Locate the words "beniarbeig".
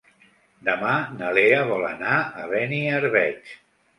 2.53-3.55